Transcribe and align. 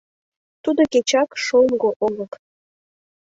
Тудо 0.63 0.81
кечак 0.91 1.29
шоҥго 1.45 1.89
Олык 2.05 2.33